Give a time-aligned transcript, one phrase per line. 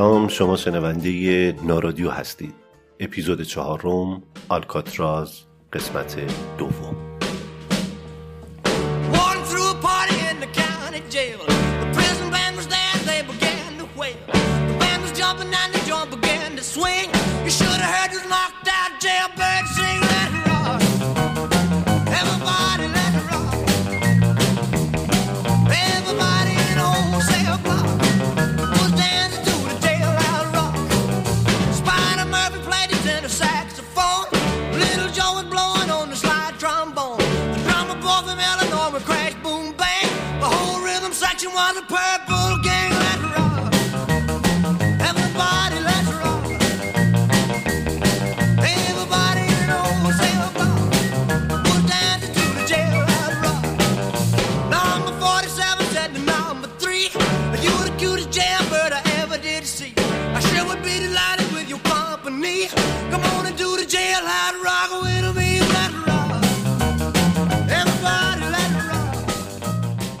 [0.00, 2.54] سلام شما شنونده نارادیو هستید.
[3.00, 5.40] اپیزود چهارم آلکاتراز
[5.72, 6.20] قسمت
[6.58, 6.99] دوم.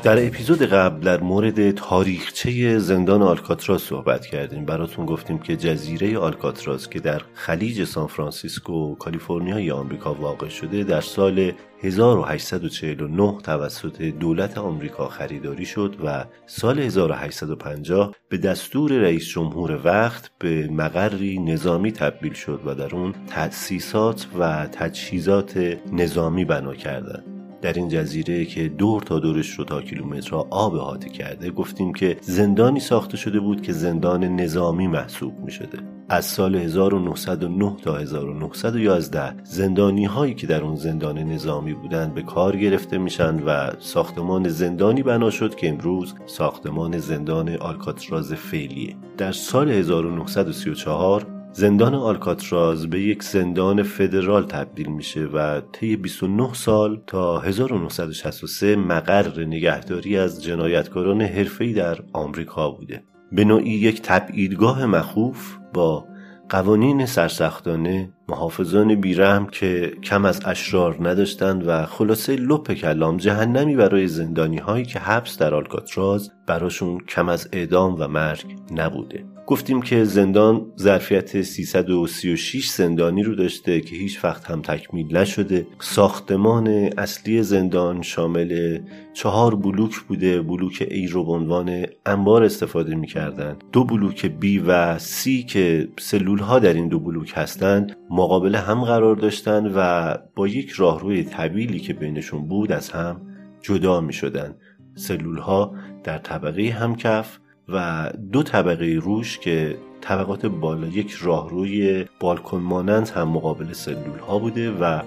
[0.02, 6.90] در اپیزود قبل در مورد تاریخچه زندان آلکاتراز صحبت کردیم براتون گفتیم که جزیره آلکاتراز
[6.90, 11.52] که در خلیج سان فرانسیسکو کالیفرنیای آمریکا واقع شده در سال
[11.82, 20.68] 1849 توسط دولت آمریکا خریداری شد و سال 1850 به دستور رئیس جمهور وقت به
[20.68, 27.39] مقری نظامی تبدیل شد و در اون تأسیسات و تجهیزات نظامی بنا کردند.
[27.62, 32.16] در این جزیره که دور تا دورش رو تا کیلومترها آب احاطه کرده گفتیم که
[32.20, 35.78] زندانی ساخته شده بود که زندان نظامی محسوب می شده.
[36.08, 42.56] از سال 1909 تا 1911 زندانی هایی که در اون زندان نظامی بودند به کار
[42.56, 48.96] گرفته میشن و ساختمان زندانی بنا شد که امروز ساختمان زندان آلکاتراز فعلیه.
[49.18, 57.00] در سال 1934 زندان آلکاتراز به یک زندان فدرال تبدیل میشه و طی 29 سال
[57.06, 63.02] تا 1963 مقر نگهداری از جنایتکاران حرفه‌ای در آمریکا بوده.
[63.32, 66.04] به نوعی یک تبعیدگاه مخوف با
[66.48, 74.08] قوانین سرسختانه محافظان بیرحم که کم از اشرار نداشتند و خلاصه لپ کلام جهنمی برای
[74.08, 80.04] زندانی هایی که حبس در آلکاتراز براشون کم از اعدام و مرگ نبوده گفتیم که
[80.04, 85.66] زندان ظرفیت 336 زندانی رو داشته که هیچ وقت هم تکمیل نشده.
[85.78, 86.68] ساختمان
[86.98, 88.78] اصلی زندان شامل
[89.14, 90.42] چهار بلوک بوده.
[90.42, 93.56] بلوک ای رو به عنوان انبار استفاده می‌کردن.
[93.72, 98.84] دو بلوک بی و سی که سلول ها در این دو بلوک هستند مقابل هم
[98.84, 103.20] قرار داشتن و با یک راهروی طویلی که بینشون بود از هم
[103.62, 104.54] جدا می شدن
[104.94, 105.74] سلول ها
[106.04, 107.38] در طبقه همکف
[107.72, 114.38] و دو طبقه روش که طبقات بالا یک راهروی بالکن مانند هم مقابل سلول ها
[114.38, 115.02] بوده و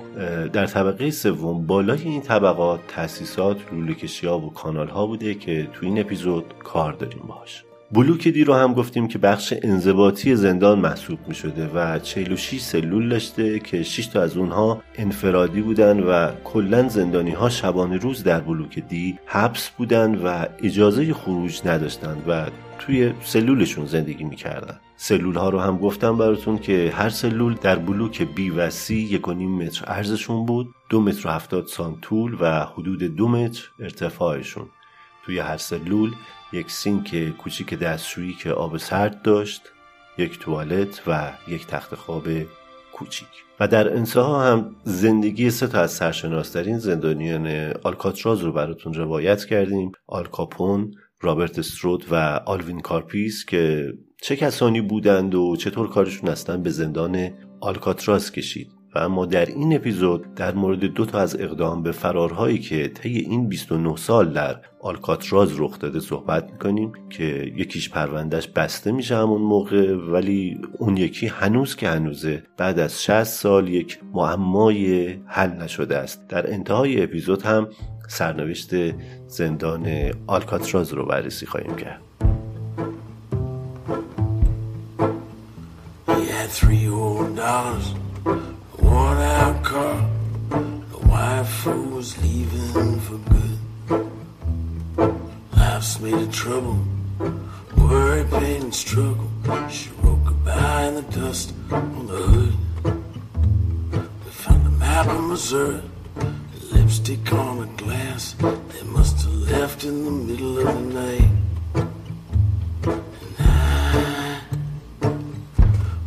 [0.47, 5.67] در طبقه سوم بالای این طبقات تاسیسات لوله کشی ها و کانال ها بوده که
[5.73, 10.79] تو این اپیزود کار داریم باش بلوک دی رو هم گفتیم که بخش انضباطی زندان
[10.79, 16.31] محسوب می شده و 46 سلول داشته که 6 تا از اونها انفرادی بودن و
[16.43, 22.45] کلا زندانی ها شبانه روز در بلوک دی حبس بودن و اجازه خروج نداشتند و
[22.79, 24.79] توی سلولشون زندگی می‌کردن.
[24.97, 29.27] سلول ها رو هم گفتم براتون که هر سلول در بلوک بی و سی یک
[29.27, 33.69] و نیم متر عرضشون بود دو متر و هفتاد سانت طول و حدود دو متر
[33.79, 34.65] ارتفاعشون.
[35.25, 36.11] توی هر سلول
[36.53, 39.61] یک سینک کوچیک دستشویی که آب سرد داشت
[40.17, 42.27] یک توالت و یک تخت خواب
[42.93, 43.27] کوچیک.
[43.59, 49.91] و در انتها هم زندگی سه تا از سرشناسترین زندانیان آلکاتراز رو براتون روایت کردیم.
[50.07, 50.91] آلکاپون
[51.21, 52.15] رابرت استرود و
[52.45, 57.29] آلوین کارپیس که چه کسانی بودند و چطور کارشون اصلا به زندان
[57.59, 58.82] آلکاتراز کشید.
[58.95, 63.17] و اما در این اپیزود در مورد دو تا از اقدام به فرارهایی که طی
[63.17, 69.41] این 29 سال در آلکاتراز رخ داده صحبت می‌کنیم که یکیش پروندهش بسته میشه همون
[69.41, 75.97] موقع ولی اون یکی هنوز که هنوزه بعد از 60 سال یک معمای حل نشده
[75.97, 76.27] است.
[76.27, 77.67] در انتهای اپیزود هم
[78.07, 78.69] سرنوشت
[79.27, 82.01] زندان آلکاتراز رو بررسی خواهیم کرد.
[86.59, 88.02] Three old dollars,
[89.73, 90.05] car.
[90.93, 93.57] The wife was leaving for good.
[95.57, 96.79] Life's made of trouble,
[97.77, 99.29] worry, pain, and struggle.
[99.75, 102.55] She wrote goodbye in the dust on the hood.
[104.25, 105.81] We found a map of Missouri,
[106.71, 108.35] lipstick on a glass.
[108.73, 111.31] They must have left in the middle of the night.
[113.39, 114.39] And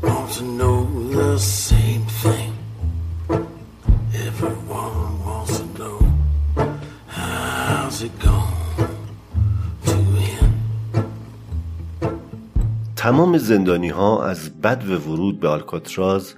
[0.02, 0.76] I want to know
[1.16, 1.85] the same.
[12.96, 16.34] تمام زندانی ها از بد و ورود به آلکاتراز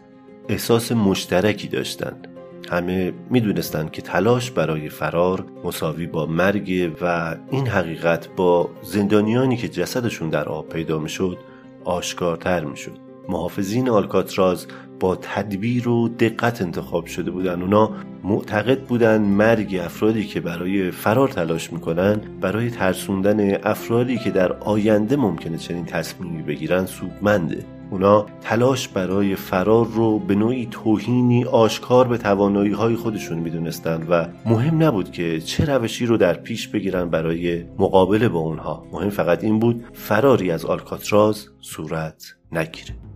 [0.48, 2.28] احساس مشترکی داشتند.
[2.70, 9.68] همه می‌دونستند که تلاش برای فرار مساوی با مرگ و این حقیقت با زندانیانی که
[9.68, 11.38] جسدشون در آب پیدا می‌شد
[11.84, 12.98] آشکارتر می‌شد.
[13.28, 14.66] محافظین آلکاتراز
[15.00, 17.62] با تدبیر و دقت انتخاب شده بودن.
[17.62, 17.90] اونا
[18.24, 25.16] معتقد بودن مرگ افرادی که برای فرار تلاش می‌کنن برای ترسوندن افرادی که در آینده
[25.16, 27.64] ممکنه چنین تصمیمی بگیرن سودمنده.
[27.90, 34.26] اونا تلاش برای فرار رو به نوعی توهینی آشکار به توانایی های خودشون می‌دونستند و
[34.46, 38.86] مهم نبود که چه روشی رو در پیش بگیرن برای مقابله با اونها.
[38.92, 43.07] مهم فقط این بود فراری از آلکاتراز صورت نگیره.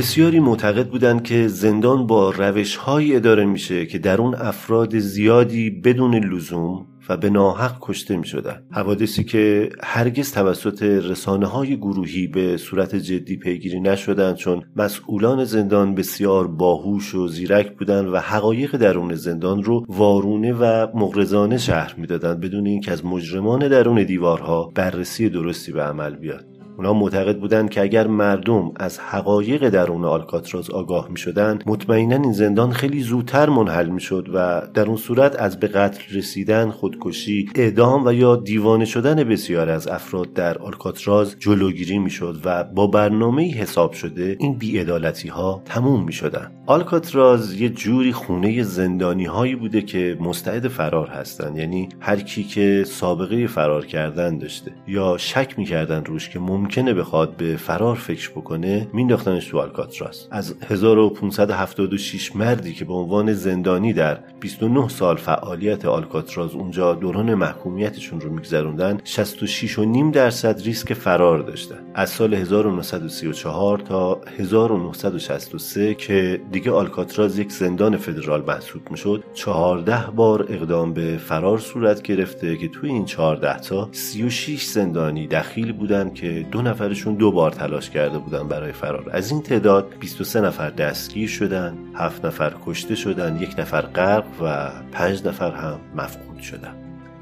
[0.00, 6.14] بسیاری معتقد بودند که زندان با روش اداره میشه که در اون افراد زیادی بدون
[6.14, 8.62] لزوم و به ناحق کشته می شدن.
[8.70, 15.94] حوادثی که هرگز توسط رسانه های گروهی به صورت جدی پیگیری نشدند چون مسئولان زندان
[15.94, 22.40] بسیار باهوش و زیرک بودند و حقایق درون زندان رو وارونه و مغرضانه شهر می‌دادند
[22.40, 26.49] بدون اینکه از مجرمان درون دیوارها بررسی درستی به عمل بیاد
[26.80, 32.32] اونا معتقد بودند که اگر مردم از حقایق درون آلکاتراز آگاه می شدن مطمئنا این
[32.32, 37.48] زندان خیلی زودتر منحل می شد و در اون صورت از به قتل رسیدن خودکشی
[37.54, 42.86] اعدام و یا دیوانه شدن بسیار از افراد در آلکاتراز جلوگیری می شد و با
[42.86, 49.54] برنامه حساب شده این بیعدالتی ها تموم می شدن آلکاتراز یه جوری خونه زندانی هایی
[49.54, 55.58] بوده که مستعد فرار هستند یعنی هر کی که سابقه فرار کردن داشته یا شک
[55.58, 56.38] می‌کردن روش که
[56.70, 63.32] ممکنه بخواد به فرار فکر بکنه مینداختنش تو آلکاتراس از 1576 مردی که به عنوان
[63.32, 70.62] زندانی در 29 سال فعالیت آلکاتراز اونجا دوران محکومیتشون رو میگذروندن 66 و نیم درصد
[70.62, 71.78] ریسک فرار داشتن.
[71.94, 80.46] از سال 1934 تا 1963 که دیگه آلکاتراز یک زندان فدرال محسوب می‌شد 14 بار
[80.48, 86.46] اقدام به فرار صورت گرفته که توی این 14 تا 36 زندانی دخیل بودن که
[86.52, 89.10] دو نفرشون دو بار تلاش کرده بودن برای فرار.
[89.12, 94.70] از این تعداد 23 نفر دستگیر شدن 7 نفر کشته شدن یک نفر غرق و
[94.92, 96.74] 5 نفر هم مفقود شدن.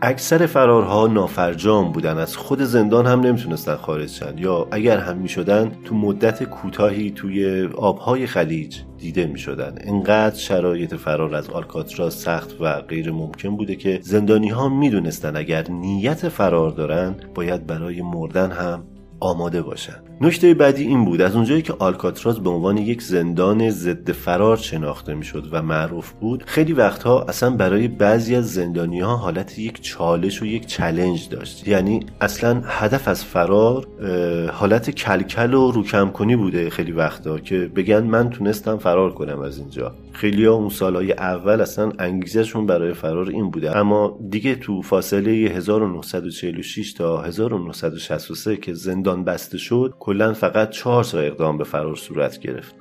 [0.02, 2.18] اکثر فرارها نافرجام بودن.
[2.18, 4.38] از خود زندان هم نمی‌تونستن خارج شن.
[4.38, 9.74] یا اگر هم می‌شدن تو مدت کوتاهی توی آبهای خلیج دیده می شدن.
[9.80, 15.36] انقدر شرایط فرار از آلکاتراز سخت و غیر ممکن بوده که زندانی ها می دونستن
[15.36, 18.84] اگر نیت فرار دارن باید برای مردن هم
[19.20, 20.02] آماده باشن.
[20.20, 25.14] نکته بعدی این بود از اونجایی که آلکاتراز به عنوان یک زندان ضد فرار شناخته
[25.14, 30.42] می‌شد و معروف بود خیلی وقتها اصلا برای بعضی از زندانی ها حالت یک چالش
[30.42, 31.68] و یک چلنج داشت.
[31.68, 33.86] یعنی اصلا هدف از فرار
[34.52, 39.58] حالت کلکل و روکم کنی بوده خیلی وقتا که بگن من تونستم فرار کنم از
[39.58, 39.94] اینجا.
[40.12, 43.76] خیلی ها اون سالهای اول اصلا انگیزشون برای فرار این بوده.
[43.76, 51.18] اما دیگه تو فاصله 1946 تا 1963 که زندان بسته شد کلا فقط چهار تا
[51.18, 52.74] اقدام به فرار صورت گرفت.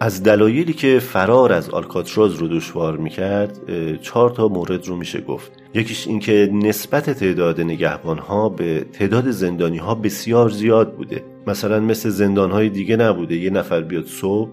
[0.00, 3.58] از دلایلی که فرار از آلکاتراز رو دشوار می‌کرد
[4.00, 5.52] چهار تا مورد رو میشه گفت.
[5.74, 11.22] یکیش اینکه نسبت تعداد نگهبان ها به تعداد زندانی ها بسیار زیاد بوده.
[11.46, 13.36] مثلا مثل زندان های دیگه نبوده.
[13.36, 14.50] یه نفر بیاد صبح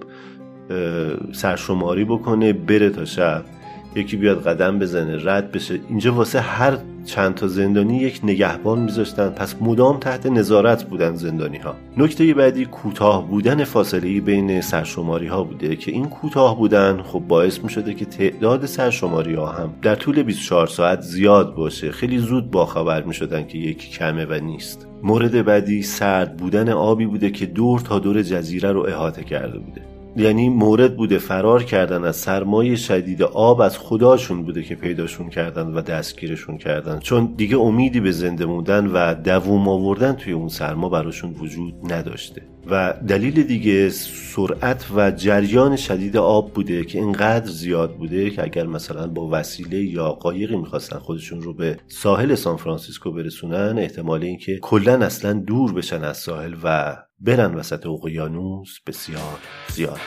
[1.31, 3.45] سرشماری بکنه بره تا شب.
[3.95, 5.79] یکی بیاد قدم بزنه رد بشه.
[5.89, 9.29] اینجا واسه هر چند تا زندانی یک نگهبان میذاشتن.
[9.29, 15.43] پس مدام تحت نظارت بودن زندانی ها نکته بعدی کوتاه بودن فاصله بین سرشماری ها
[15.43, 20.23] بوده که این کوتاه بودن خب باعث می که تعداد سرشماری ها هم در طول
[20.23, 21.91] 24 ساعت زیاد باشه.
[21.91, 24.87] خیلی زود باخبر می شدن که یکی کمه و نیست.
[25.03, 29.81] مورد بعدی سرد بودن آبی بوده که دور تا دور جزیره رو احاطه کرده بوده.
[30.15, 35.67] یعنی مورد بوده فرار کردن از سرمایه شدید آب از خداشون بوده که پیداشون کردن
[35.67, 36.99] و دستگیرشون کردن.
[36.99, 42.41] چون دیگه امیدی به زنده موندن و دووم آوردن توی اون سرما براشون وجود نداشته.
[42.69, 48.67] و دلیل دیگه سرعت و جریان شدید آب بوده که اینقدر زیاد بوده که اگر
[48.67, 54.59] مثلا با وسیله یا قایقی می‌خواستن خودشون رو به ساحل سان فرانسیسکو برسونن احتمال اینکه
[54.61, 59.99] کلا اصلا دور بشن از ساحل و برن وسط اقیانوس بسیار زیاد.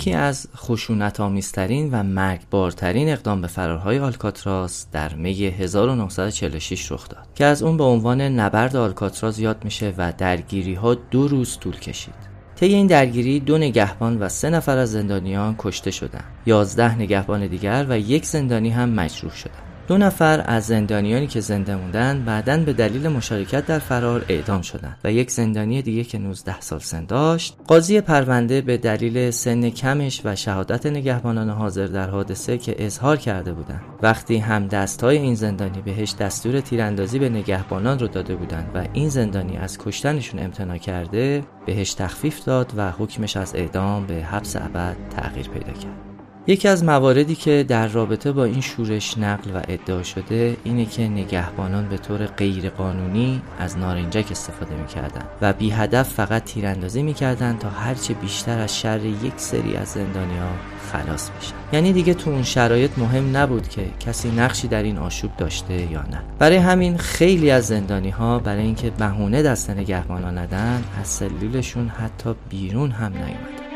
[0.00, 7.26] یکی از خشونت آمیزترین و مرگبارترین اقدام به فرارهای آلکاتراز در می 1946 رخ داد
[7.34, 11.76] که از اون به عنوان نبرد آلکاتراز یاد میشه و درگیری ها دو روز طول
[11.76, 12.14] کشید
[12.56, 16.24] طی این درگیری دو نگهبان و سه نفر از زندانیان کشته شدند.
[16.46, 19.69] یازده نگهبان دیگر و یک زندانی هم مجروح شدند.
[19.90, 24.98] دو نفر از زندانیانی که زنده موندن بعدا به دلیل مشارکت در فرار اعدام شدند
[25.04, 27.56] و یک زندانی دیگه که 19 سال سن داشت.
[27.66, 33.52] قاضی پرونده به دلیل سن کمش و شهادت نگهبانان حاضر در حادثه که اظهار کرده
[33.52, 38.86] بودند وقتی هم دستهای این زندانی بهش دستور تیراندازی به نگهبانان رو داده بودند و
[38.92, 44.56] این زندانی از کشتنشون امتناع کرده بهش تخفیف داد و حکمش از اعدام به حبس
[44.56, 46.09] ابد تغییر پیدا کرد.
[46.50, 51.08] یکی از مواردی که در رابطه با این شورش نقل و ادعا شده اینه که
[51.08, 57.68] نگهبانان به طور غیرقانونی از نارنجک استفاده می‌کردن و بی هدف فقط تیراندازی می‌کردن تا
[57.68, 60.48] هرچه بیشتر از شر یک سری از زندانیا
[60.92, 61.54] خلاص بشن.
[61.72, 66.02] یعنی دیگه تو اون شرایط مهم نبود که کسی نقشی در این آشوب داشته یا
[66.02, 66.22] نه.
[66.38, 72.34] برای همین خیلی از زندانی ها برای اینکه بهونه دست نگهبانان ندن از سلولشون حتی
[72.50, 73.69] بیرون هم نیومدن.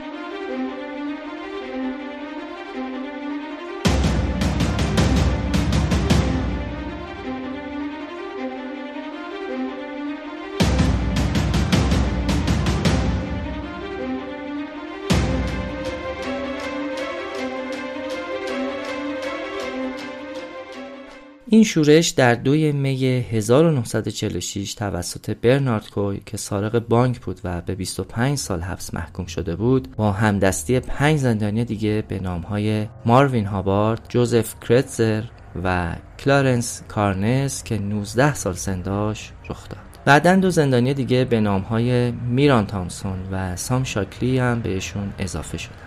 [21.54, 27.74] این شورش در دوی می 1946 توسط برنارد کوی که سارق بانک بود و به
[27.74, 34.06] 25 سال حبس محکوم شده بود با همدستی پنج زندانی دیگه به نامهای ماروین هابارد،
[34.08, 35.22] جوزف کرتزر
[35.64, 39.78] و کلارنس کارنس که 19 سال سن داشت رخ داد.
[40.04, 45.83] بعدا دو زندانی دیگه به نامهای میران تامپسون و سام شاکلی هم بهشون اضافه شد.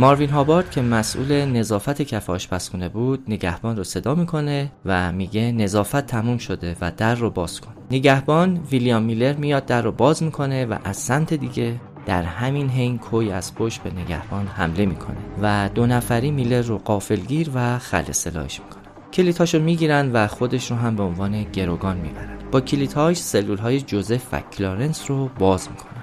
[0.00, 6.06] ماروین هابارد که مسئول نظافت کف آشپزخونه بود نگهبان رو صدا می‌کنه و میگه نظافت
[6.06, 7.72] تموم شده و در رو باز کن.
[7.90, 12.98] نگهبان ویلیام میلر میاد در رو باز می‌کنه و از سمت دیگه در همین حین
[12.98, 18.12] کوی از پشت به نگهبان حمله می‌کنه و دو نفری میلر رو قافلگیر و خل
[18.12, 22.38] سلاحش می‌کنه کلیتاشو می‌گیرن و خودش رو هم به عنوان گروگان می‌برن.
[22.50, 25.99] با کلیتاش سلول های جوزف و کلارنس رو باز می‌کنه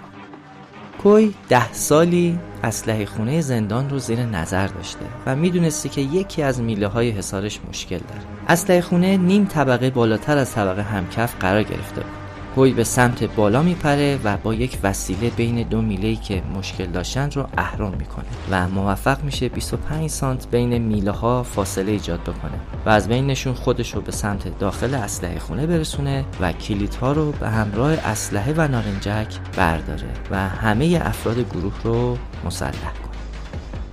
[1.03, 6.61] کوی ده سالی اسلحه خونه زندان رو زیر نظر داشته و می‌دونسته که یکی از
[6.61, 8.21] میله های حسارش مشکل داره.
[8.47, 12.26] اسلحه خونه نیم طبقه بالاتر از طبقه همکف قرار گرفته بود.
[12.57, 17.31] گوی به سمت بالا میپره و با یک وسیله بین دو میله که مشکل داشتن
[17.31, 22.89] رو اهرم می‌کنه و موفق میشه 25 سانت بین میله ها فاصله ایجاد بکنه و
[22.89, 27.49] از بینشون خودش رو به سمت داخل اسلحه خونه برسونه و کلیت ها رو به
[27.49, 33.17] همراه اسلحه و نارنجک برداره و همه افراد گروه رو مسلح کنه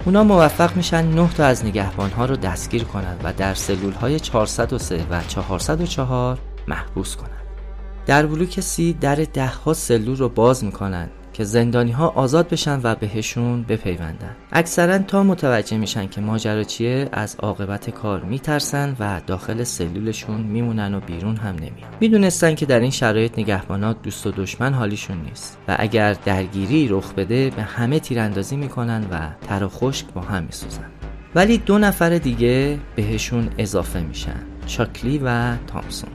[0.04, 4.20] اونا موفق میشن 9 تا از نگهبان ها رو دستگیر کنند و در سلول های
[4.20, 7.33] 403 و 404 محبوس کنند.
[8.06, 12.80] در بلوک سی در ده ها سلول رو باز می‌کنن که زندانی ها آزاد بشن
[12.82, 14.36] و بهشون بپیوندن.
[14.52, 20.94] اکثرا تا متوجه میشن که ماجرا چیه از عاقبت کار میترسن و داخل سلولشون میمونن
[20.94, 25.58] و بیرون هم نمیان می‌دونستن که در این شرایط نگهبانات دوست و دشمن حالیشون نیست
[25.68, 30.44] و اگر درگیری رخ بده به همه تیراندازی می‌کنن و تر و خشک با هم
[30.44, 30.90] میسوزن.
[31.34, 36.10] ولی دو نفر دیگه بهشون اضافه میشن چاکلی و تامسون.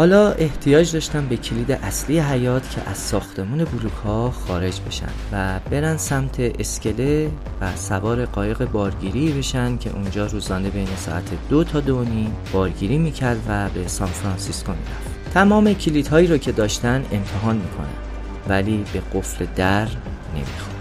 [0.00, 5.60] حالا احتیاج داشتم به کلید اصلی حیات که از ساختمون بلوک ها خارج بشن و
[5.70, 7.30] برن سمت اسکله
[7.60, 12.98] و سوار قایق بارگیری بشن که اونجا روزانه بین ساعت دو تا دو نیم بارگیری
[12.98, 15.32] می‌کرد و به سان فرانسیسکو می‌رفت.
[15.34, 17.94] تمام کلیدهایی رو که داشتن امتحان می‌کنن
[18.48, 19.88] ولی به قفل در
[20.34, 20.78] نمی‌خوره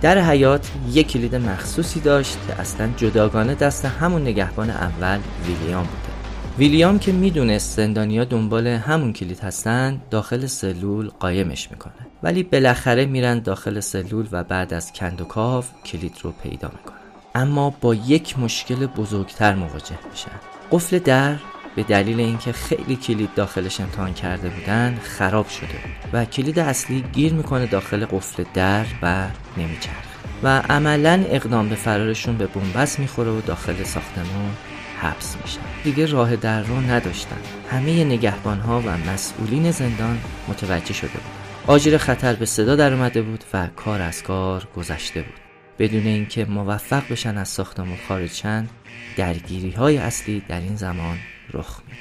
[0.00, 6.07] در حیات یک کلید مخصوصی داشت که اصلا جداگانه دست همون نگهبان اول ویلیام بوده
[6.58, 11.92] ویلیام که می‌دونست زندانیا دنبال همون کلید هستن داخل سلول قایمش می‌کنه.
[12.22, 16.98] ولی بالاخره میرن داخل سلول و بعد از کندوکاو کلید رو پیدا می‌کنن.
[17.34, 20.30] اما با یک مشکل بزرگتر مواجه میشن.
[20.70, 21.36] قفل در
[21.76, 25.78] به دلیل اینکه خیلی کلید داخلش امتحان کرده بودن خراب شده
[26.12, 30.08] و کلید اصلی گیر می‌کنه داخل قفل در و نمیچرخه.
[30.42, 34.50] و عملا اقدام به فرارشون به بنبست می‌خوره و داخل ساختمون
[35.00, 35.60] حبس میشن.
[35.84, 37.36] دیگه راه در رو نداشتن.
[37.70, 43.22] همه نگهبان ها و مسئولین زندان متوجه شده بود آجر خطر به صدا در اومده
[43.22, 45.40] بود و کار از کار گذشته بود.
[45.78, 48.68] بدون اینکه موفق بشن از ساختمون خارج شن
[49.16, 51.18] درگیری های اصلی در این زمان
[51.52, 51.98] رخ میده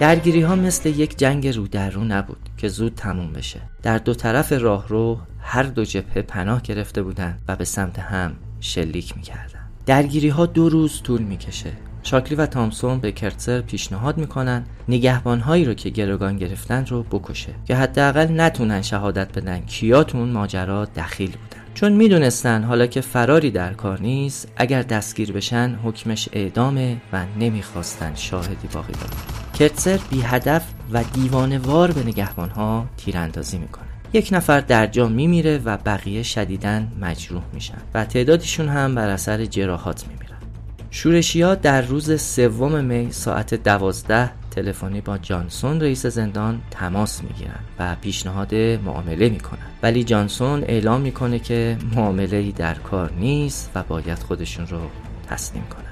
[0.00, 3.60] درگیری ها مثل یک جنگ رو در رو نبود که زود تموم بشه.
[3.82, 9.16] در دو طرف راهرو هر دو جبهه پناه گرفته بودند و به سمت هم شلیک
[9.16, 9.60] می‌کردن.
[9.86, 11.72] درگیری ها دو روز طول می‌کشه.
[12.02, 17.76] شاکلی و تامسون به کرتسر پیشنهاد می‌کنن نگهبانهایی رو که گروگان گرفتن رو بکشه که
[17.76, 21.62] حداقل نتونن شهادت بدن کیا تو اون ماجرا دخیل بودن.
[21.74, 28.14] چون می‌دونستن حالا که فراری در کار نیست اگر دستگیر بشن حکمش اعدامه و نمی‌خواستن
[28.14, 33.84] شاهدی باقی دارن کرتسر بی هدف و دیوانوار به نگهبانها تیراندازی می‌کنه.
[34.12, 39.44] یک نفر در جا میمیره و بقیه شدیدن مجروح میشن و تعدادشون هم بر اثر
[39.44, 40.36] جراحات میمیرن.
[40.90, 47.60] شورشی ها در روز سوم می ساعت دوازده تلفنی با جانسون رئیس زندان تماس می‌گیرن
[47.78, 49.66] و پیشنهاد معامله می‌کنن.
[49.82, 54.80] ولی جانسون اعلام می‌کنه که معامله در کار نیست و باید خودشون رو
[55.28, 55.89] تسلیم کنن.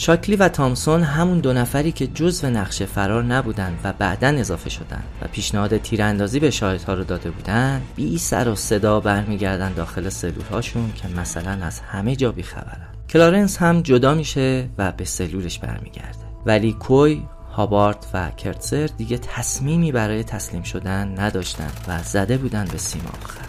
[0.00, 5.02] شاکلی و تامسون همون دو نفری که جزو نقشه فرار نبودن و بعدا اضافه شدن
[5.22, 10.92] و پیشنهاد تیراندازی به شاهدها رو داده بودن بی سر و صدا برمیگردن داخل سلولهاشون
[10.94, 12.88] که مثلا از همه جا بیخبرن.
[13.10, 16.18] کلارنس هم جدا میشه و به سلولش برمیگرده.
[16.46, 22.78] ولی کوی هابارت و کرتسر دیگه تصمیمی برای تسلیم شدن نداشتند و زده بودن به
[22.78, 23.46] سیم آخر.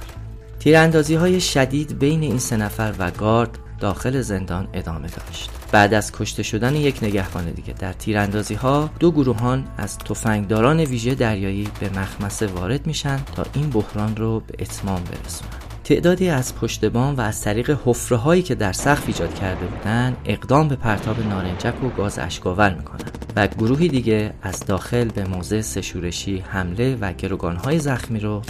[0.60, 5.61] تیراندازی های شدید بین این سه نفر و گارد داخل زندان ادامه داشت.
[5.72, 7.74] بعد از کشته شدن یک نگهبان دیگه.
[7.74, 13.70] در تیراندازی ها دو گروهان از تفنگداران ویژه دریایی به مخمسه وارد میشن تا این
[13.70, 15.52] بحران رو به اتمام برسونن.
[15.84, 20.18] تعدادی از پشت بام و از طریق حفره هایی که در سقف ایجاد کرده بودند
[20.26, 25.62] اقدام به پرتاب نارنجک و گاز اشکاور می‌کنند و گروهی دیگه از داخل به موضع
[25.62, 28.42] سشورشی حمله و گروگانهای زخمی رو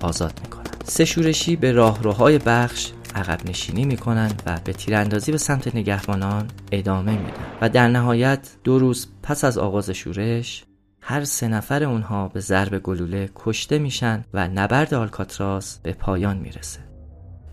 [0.00, 5.74] آزاد می‌کنند سه شورشی به راهروهای بخش عقب نشینی می‌کنن و به تیراندازی به سمت
[5.74, 7.46] نگهبانان ادامه میدن.
[7.60, 10.64] و در نهایت دو روز پس از آغاز شورش
[11.02, 16.80] هر سه نفر اونها به ضرب گلوله کشته میشن و نبرد آلکاتراس به پایان می‌رسه.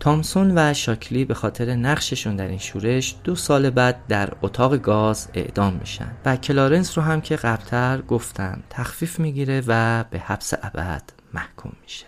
[0.00, 5.28] تامسون و شاکلی به خاطر نقششون در این شورش دو سال بعد در اتاق گاز
[5.34, 6.12] اعدام میشن.
[6.24, 11.02] و کلارنس رو هم که قبلتر گفتم تخفیف می‌گیره و به حبس ابد
[11.34, 12.06] محکوم میشه.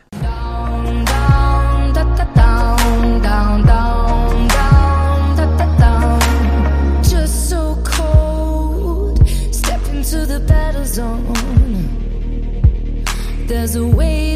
[13.61, 14.30] There's a weight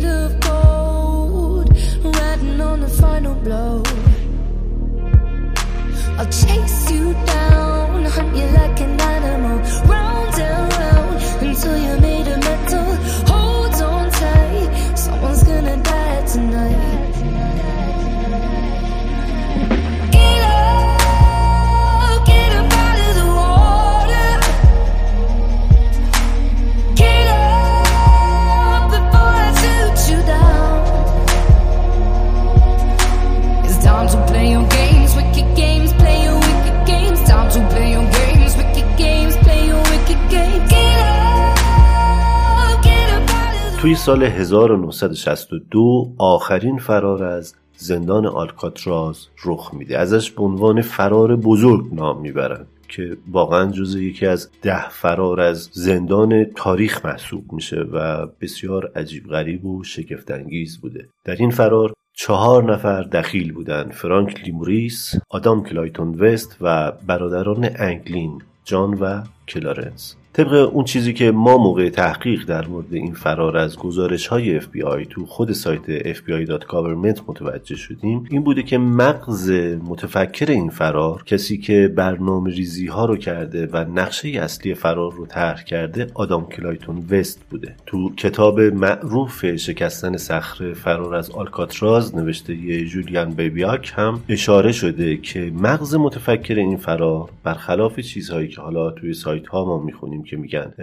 [44.05, 49.99] سال 1962 آخرین فرار از زندان آلکاتراز رخ میده.
[49.99, 55.69] ازش به عنوان فرار بزرگ نام می‌برن که واقعا جز یکی از ده فرار از
[55.73, 61.09] زندان تاریخ محسوب میشه و بسیار عجیب غریب و شگفتانگیز بوده.
[61.25, 67.69] در این فرار چهار نفر دخیل بودند فرانک لی موریس، آلن کلایتون وست و برادران
[67.79, 70.17] انگلین جان و کلارنس.
[70.37, 75.07] طبق اون چیزی که ما موقع تحقیق در مورد این فرار از گزارش های FBI
[75.11, 79.51] تو خود سایت fbi.government متوجه شدیم این بوده که مغز
[79.89, 85.27] متفکر این فرار کسی که برنامه ریزی ها رو کرده و نقشه اصلی فرار رو
[85.27, 87.77] طرح کرده آدام کلایتون وست بوده.
[87.87, 95.17] تو کتاب معروف شکستن صخره فرار از آلکاتراز نوشته ی جولیان بیبیاک هم اشاره شده
[95.17, 100.37] که مغز متفکر این فرار برخلاف چیزهایی که حالا توی سایت ها ما می‌خونیم که
[100.37, 100.75] میگن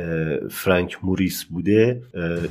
[0.49, 2.01] فرانک موریس بوده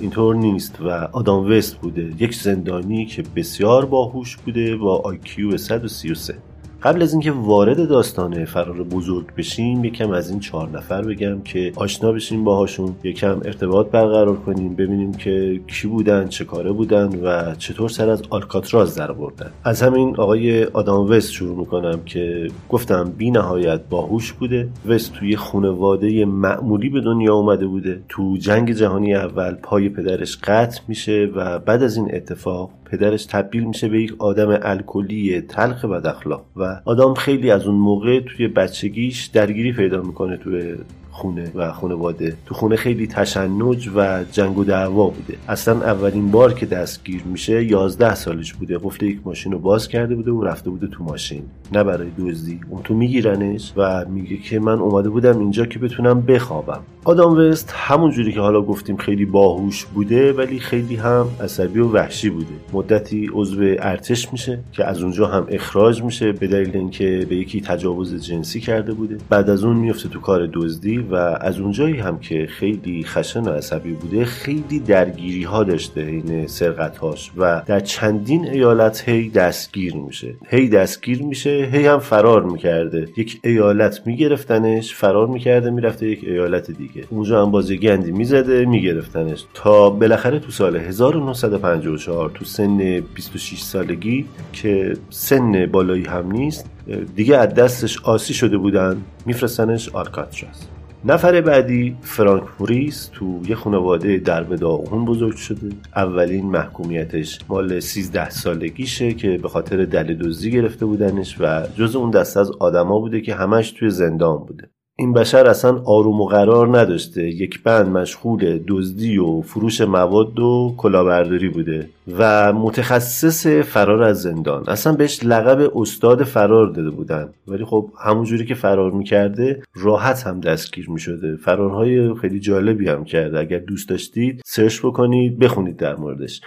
[0.01, 2.13] اینطور نیست و آدام وست بوده.
[2.19, 6.35] یک زندانی که بسیار باهوش بوده با آیکیو 133
[6.83, 11.73] قبل از اینکه وارد داستان فرار بزرگ بشیم یکم از این چهار نفر بگم که
[11.77, 17.55] آشنا بشیم باهاشون یکم ارتباط برقرار کنیم ببینیم که کی بودن چه کاره بودن و
[17.55, 23.13] چطور سر از آلکاتراز در بردن از همین آقای آدام وست شروع می‌کنم که گفتم
[23.17, 24.69] بی نهایت باهوش بوده.
[24.87, 28.03] وست توی خانواده معمولی به دنیا اومده بوده.
[28.09, 33.65] تو جنگ جهانی اول پای پدرش قطع میشه و بعد از این اتفاق پدرش تبدیل
[33.65, 38.49] میشه به یک آدم الکلی تلخ بد اخلاق و آدم خیلی از اون موقع توی
[38.49, 40.75] بچگیش درگیری پیدا می‌کنه توی
[41.21, 42.37] خونه و خانواده.
[42.47, 45.35] تو خونه خیلی تشنج و جنگ و دعوا بوده.
[45.49, 48.79] اصلا اولین بار که دستگیر میشه 11 سالش بوده.
[48.79, 51.43] قفل یک ماشین رو باز کرده بوده و رفته بوده تو ماشین.
[51.73, 52.61] نه برای دزدی.
[52.71, 56.81] اون تو میگیرنش و میگه که من اومده بودم اینجا که بتونم بخوابم.
[57.05, 61.89] آدام وست همون جوری که حالا گفتیم خیلی باهوش بوده ولی خیلی هم عصبی و
[61.89, 62.55] وحشی بوده.
[62.73, 67.61] مدتی عضو ارتش میشه که از اونجا هم اخراج میشه به دلیل اینکه به یکی
[67.61, 69.19] تجاوز جنسی کرده بوده.
[69.29, 73.51] بعد از اون میفته تو کار دزدی و از اونجایی هم که خیلی خشن و
[73.51, 79.97] عصبی بوده خیلی درگیری ها داشته این سرقت هاش و در چندین ایالت هی دستگیر
[79.97, 80.35] میشه.
[80.49, 83.09] هی دستگیر میشه هی هم فرار می‌کرده.
[83.17, 87.05] یک ایالت میگرفتنش فرار می‌کرده می‌رفته یک ایالت دیگه.
[87.11, 89.45] اونجا هم بازی گندی می‌زده میگرفتنش.
[89.55, 96.71] تا بالاخره تو سال 1954 تو سن 26 سالگی که سن بالایی هم نیست
[97.17, 98.97] دیگه از دستش آسی شده بودن
[99.27, 100.67] میفرستنش آلکاتراز
[101.05, 105.69] نفر بعدی فرانک موریس تو یه خانواده در داغون بزرگ شده.
[105.97, 112.11] اولین محکومیتش مال 13 سالگیشه که به خاطر دل دزدی گرفته بودنش و جز اون
[112.11, 114.71] دسته از آدما بوده که همش توی زندان بوده.
[115.01, 117.23] این بشر اصلا آروم و قرار نداشته.
[117.23, 124.65] یک بند مشغول دزدی و فروش مواد و کلاهبرداری بوده و متخصص فرار از زندان.
[124.69, 127.29] اصلا بهش لقب استاد فرار داده بودن.
[127.49, 131.37] ولی خب همونجوری که فرار می‌کرده راحت هم دستگیر می‌شده.
[131.37, 133.39] فرارهای خیلی جالبی هم کرده.
[133.39, 136.41] اگر دوست داشتید سرچ بکنید بخونید در موردش.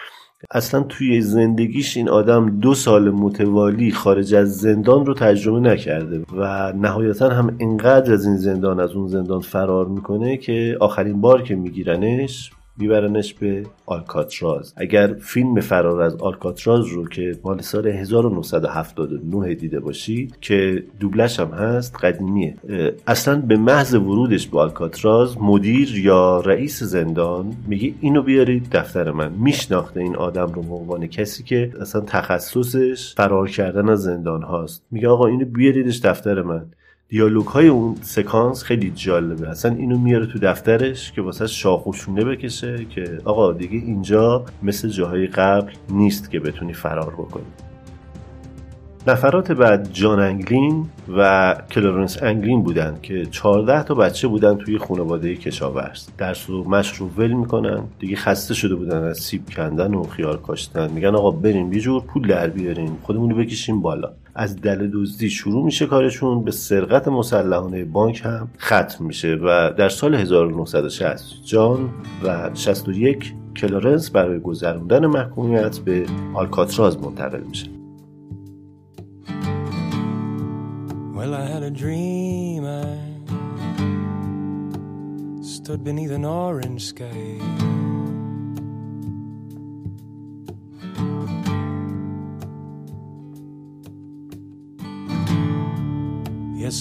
[0.51, 6.73] اصلا توی زندگیش این آدم دو سال متوالی خارج از زندان رو تجربه نکرده و
[6.73, 11.55] نهایتا هم انقدر از این زندان از اون زندان فرار می‌کنه که آخرین بار که
[11.55, 14.73] میگیرنش میبرنش به آلکاتراز.
[14.77, 21.47] اگر فیلم فرار از آلکاتراز رو که مال سال 1979 دیده باشید که دوبلش هم
[21.47, 22.55] هست قدیمیه.
[23.07, 29.31] اصلا به محض ورودش به آلکاتراز مدیر یا رئیس زندان میگه اینو بیارید دفتر من.
[29.31, 34.83] میشناخته این آدم رو به عنوان کسی که اصلا تخصصش فرار کردن از زندان هاست.
[34.91, 36.65] میگه آقا اینو بیاریدش دفتر من.
[37.13, 39.49] دیالوگ های اون سکانس خیلی جالبه.
[39.49, 44.45] اصلا اینو میاره تو دفترش که واسه شاخ و شونه بکشه که آقا دیگه اینجا
[44.63, 47.43] مثل جاهای قبل نیست که بتونی فرار بکنی.
[49.07, 50.85] نفرات بعد جان انگلین
[51.17, 56.07] و کلارنس انگلین بودن که 14 تا بچه بودن توی خانواده کشاورز.
[56.17, 57.83] درس و مشق رو ول می‌کنن.
[57.99, 60.91] دیگه خسته شده بودن از سیب کندن و خیار کاشتن.
[60.91, 62.97] میگن آقا بریم یه جور پول در بیاریم.
[63.03, 64.13] خودمون بکشیم بالا.
[64.35, 69.89] از دل دزدی شروع میشه کارشون به سرقت مسلحانه بانک هم ختم میشه و در
[69.89, 71.89] سال 1960 جان
[72.23, 77.67] و 61 کلارنس برای گذروندن محکومیت به آلکاتراز منتقل میشه
[81.15, 82.65] Well, I had a dream.
[82.65, 82.97] I
[85.53, 87.62] stood beneath an orange sky.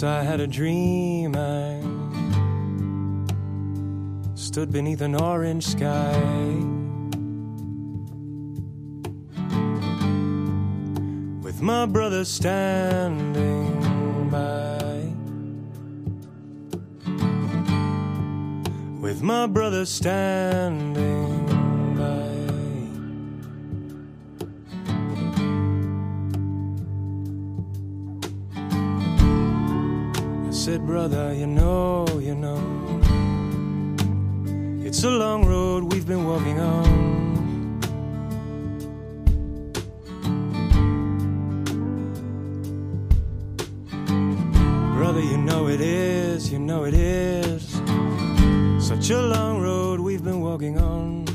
[0.01, 1.37] I had a dream.
[1.37, 1.79] I
[4.35, 6.19] stood beneath an orange sky.
[11.43, 13.71] With my brother standing
[14.31, 15.13] by.
[19.01, 21.22] With my brother standing
[30.65, 32.57] said, brother, you know, you know,
[34.87, 37.81] it's a long road we've been walking on.
[44.95, 47.83] Brother, you know it is, you know it is.
[48.79, 51.32] Such a long road we've been walking on.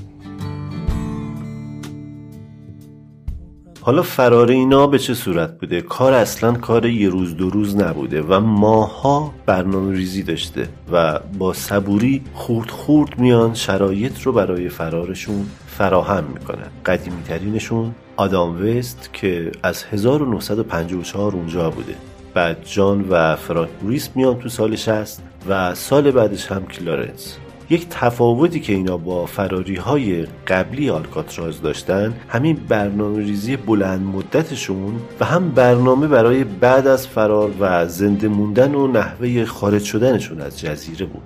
[3.87, 8.21] حالا فرار اینا به چه صورت بوده؟ کار اصلا کار یه روز دو روز نبوده
[8.21, 15.45] و ماها برنامه ریزی داشته و با صبوری خورد خورد میان شرایط رو برای فرارشون
[15.67, 16.67] فراهم می‌کنن.
[16.85, 21.95] قدیمی ترینشون آدام وست که از 1954 اونجا بوده.
[22.33, 27.37] بعد جان و فرانک بریس میان تو سال 60 و سال بعدش هم کلارنس.
[27.69, 34.93] یک تفاوتی که اینا با فراری های قبلی آلکاتراز داشتن همین برنامه ریزی بلند مدتشون
[35.19, 40.59] و هم برنامه برای بعد از فرار و زنده موندن و نحوه خارج شدنشون از
[40.59, 41.21] جزیره بود.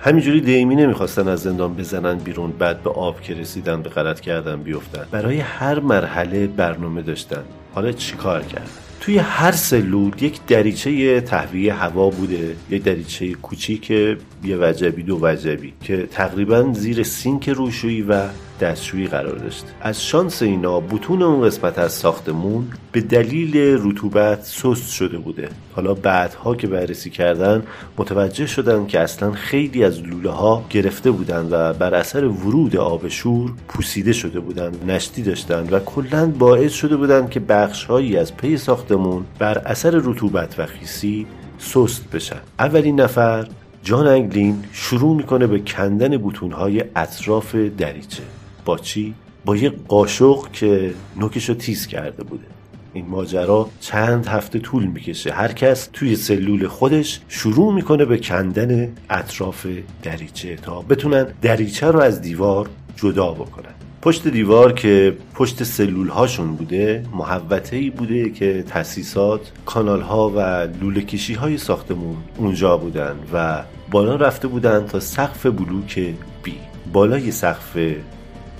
[0.00, 4.62] همینجوری دیمی نمی‌خواستن از زندان بزنن بیرون بعد به آب که رسیدن به غلط کردن
[4.62, 5.06] بیفتن.
[5.10, 7.42] برای هر مرحله برنامه داشتن.
[7.74, 14.16] حالا چیکار کرد توی هر سلول یک دریچه تهویه هوا بوده یک دریچه کوچیک یه
[14.60, 18.28] وجبی دو وجبی که تقریبا زیر سینک روشویی و
[18.60, 19.64] دستشویی قرار داشت.
[19.80, 25.48] از شانس اینا بتون اون قسمت از ساختمون به دلیل رطوبت سست شده بوده.
[25.72, 27.62] حالا بعدها که بررسی کردن
[27.98, 33.08] متوجه شدن که اصلا خیلی از لوله ها گرفته بودن و بر اثر ورود آب
[33.08, 38.36] شور پوسیده شده بودن نشتی داشتن و کلا باعث شده بودن که بخش هایی از
[38.36, 41.26] پی ساختمون بر اثر رطوبت و خیسی
[41.58, 42.40] سست بشن.
[42.58, 43.48] اولین نفر
[43.82, 48.22] جان انگلین شروع می‌کنه به کندن بوتونهای اطراف دریچه.
[48.66, 52.44] با چی؟ با یه قاشق که نوکش رو تیز کرده بوده.
[52.92, 55.32] این ماجرا چند هفته طول می‌کشه.
[55.32, 59.66] هر کس توی سلول خودش شروع می‌کنه به کندن اطراف
[60.02, 63.74] دریچه تا بتونن دریچه رو از دیوار جدا بکنن.
[64.02, 70.40] پشت دیوار که پشت سلول هاشون بوده محوطه ای بوده که تاسیسات کانال ها و
[70.80, 76.54] لوله کشی های ساختمون اونجا بودن و بالا رفته بودن تا سقف بلوک بی
[76.92, 77.78] بالای سقف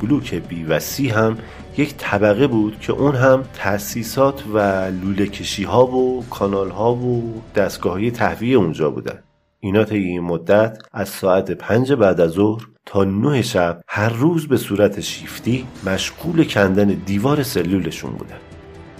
[0.02, 1.38] بلوک بی و سی هم
[1.78, 4.58] یک طبقه بود که اون هم تأسیسات و
[4.90, 9.22] لوله کشی ها و کانال ها و دستگاهی تهویه اونجا بودن.
[9.60, 14.48] اینا طی این مدت از ساعت پنج بعد از ظهر تا نه شب هر روز
[14.48, 18.38] به صورت شیفتی مشغول کندن دیوار سلولشون بودن.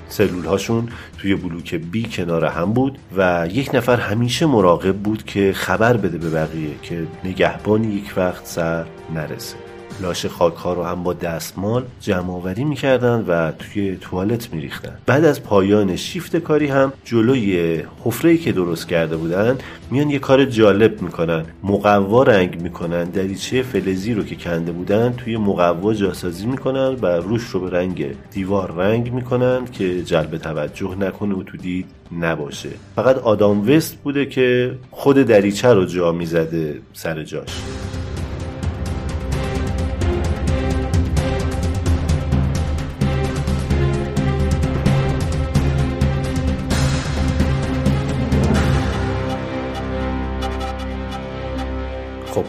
[0.09, 5.53] سلول هاشون توی بلوک بی کنار هم بود و یک نفر همیشه مراقب بود که
[5.53, 9.66] خبر بده به بقیه که نگهبانی یک وقت سر نرسه.
[10.01, 14.99] لاش خاک ها رو هم با دستمال جمع آوری می‌کردن و توی توالت میریختن.
[15.07, 19.59] بعد از پایان شیفت کاری هم جلوی حفره که درست کرده بودن
[19.91, 21.45] میان یه کار جالب می‌کنن.
[21.63, 27.43] مقوا رنگ می‌کنن دریچه فلزی رو که کنده بودن توی مقوا جاسازی می‌کنن و روش
[27.43, 31.87] رو به رنگ دیوار رنگ می‌کنن که جلب توجه نکنه و تو دید
[32.21, 32.71] نباشه.
[32.97, 37.63] فقط آدام وست بوده که خود دریچه رو جا می‌زده سر جاش.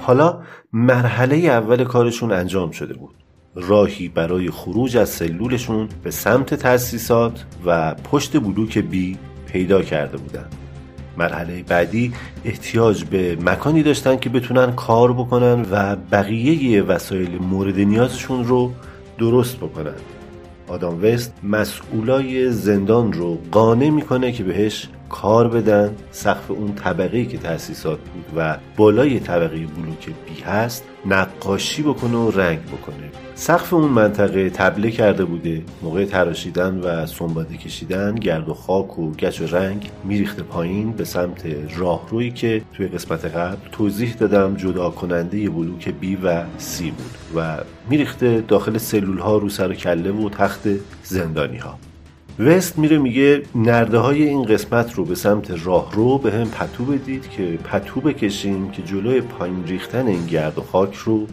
[0.08, 0.40] حالا
[0.74, 3.16] مرحله اول کارشون انجام شده بود.
[3.56, 9.18] راهی برای خروج از سلولشون به سمت تأسیسات و پشت بلوک بی
[9.48, 10.46] پیدا کرده بودن.
[11.18, 12.14] مرحله بعدی
[12.46, 18.72] احتیاج به مکانی داشتن که بتونن کار بکنن و بقیه وسایل مورد نیازشون رو
[19.18, 19.96] درست بکنن.
[20.68, 27.38] آدام وست مسئولای زندان رو قانع می‌کنه که بهش کار بدن سقف اون طبقه که
[27.38, 33.27] تأسیسات بود و بالای طبقه بلوک بی هست نقاشی بکنه و رنگ بکنه.
[33.40, 35.62] سقف اون منطقه تبله کرده بوده.
[35.84, 41.06] موقع تراشیدن و سنباده کشیدن گرد و خاک و گچ و رنگ میریخته پایین به
[41.06, 41.46] سمت
[41.78, 47.58] راهرویی که توی قسمت قبل توضیح دادم جدا کننده بلوک بی و سی بود و
[47.90, 50.62] میریخته داخل سلول ها رو سر و کله و تخت
[51.04, 51.78] زندانی ها
[52.40, 56.86] وست میره میگه نرده های این قسمت رو به سمت راه رو به هم پتو
[56.86, 61.28] بدید که پتو بکشیم که جلوی پایین ریختن این گرد و خاک رو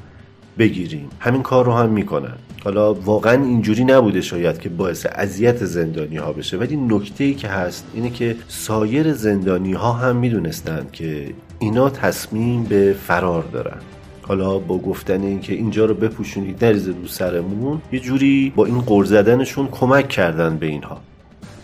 [0.58, 1.08] بگیریم.
[1.20, 2.34] همین کار رو هم می‌کنن.
[2.64, 6.56] حالا واقعا اینجوری نبوده شاید که باعث اذیت زندانی ها بشه.
[6.56, 12.64] ولی نکته ای که هست اینه که سایر زندانی ها هم می‌دونستند که اینا تصمیم
[12.64, 13.78] به فرار دارن.
[14.22, 19.04] حالا با گفتن اینکه اینجا رو بپوشونید نریزه رو سرمون یه جوری با این قر
[19.04, 21.00] زدنشون کمک کردن به اینها.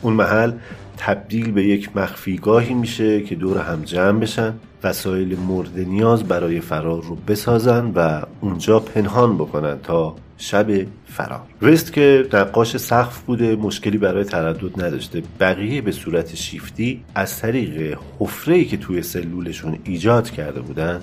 [0.02, 0.52] اون محل
[1.00, 7.02] تبدیل به یک مخفیگاهی میشه که دور هم جمع بشن وسایل مورد نیاز برای فرار
[7.02, 10.66] رو بسازن و اونجا پنهان بکنن تا شب
[11.06, 11.40] فرار.
[11.62, 15.22] وست که نقاش سقف بوده مشکلی برای تردد نداشته.
[15.40, 21.00] بقیه به صورت شیفتی از طریق حفره که توی سلولشون ایجاد کرده بودن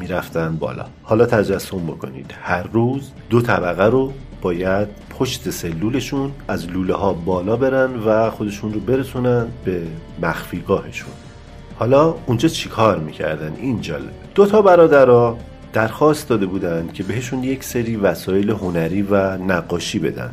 [0.00, 0.86] می‌رفتن بالا.
[1.02, 2.34] حالا تجسم بکنید.
[2.42, 4.12] هر روز دو طبقه رو
[4.46, 9.82] باید پشت سلولشون از لوله ها بالا برن و خودشون رو برسونن به
[10.22, 11.10] مخفیگاهشون.
[11.78, 14.10] حالا اونجا چیکار می‌کردن؟ این جالبه.
[14.34, 15.38] دو تا برادرها
[15.72, 20.32] درخواست داده بودن که بهشون یک سری وسایل هنری و نقاشی بدن.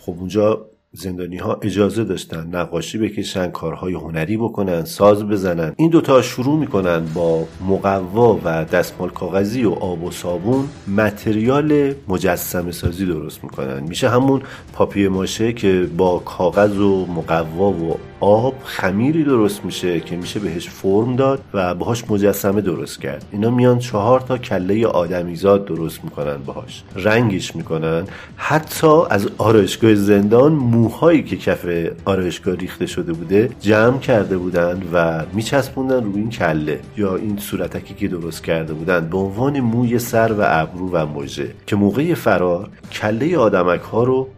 [0.00, 5.72] خب اونجا زندانی ها اجازه داشتن نقاشی بکشن کارهای هنری بکنن ساز بزنن.
[5.76, 12.70] این دوتا شروع می‌کنن با مقوا و دستمال کاغذی و آب و صابون متریال مجسم
[12.70, 13.80] سازی درست می‌کنن.
[13.80, 20.16] میشه همون پاپیه ماشه که با کاغذ و مقوا و آب خمیری درست میشه که
[20.16, 23.24] میشه بهش فرم داد و باهاش مجسمه درست کرد.
[23.32, 26.82] اینا میان چهار تا کله آدمیزاد درست می‌کنن باهاش.
[26.96, 28.04] رنگش می‌کنن.
[28.36, 31.66] حتی از آرایشگاه زندان موهایی که کف
[32.04, 37.94] آرایشگاه ریخته شده بوده جمع کرده بودن و میچسبوندن روی این کله یا این صورتکی
[37.94, 42.68] که درست کرده بودن به عنوان موی سر و ابرو و مژه که موقع فرار
[42.92, 44.28] کله آدمک ها رو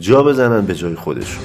[0.00, 1.44] جا بزنن به جای خودشون.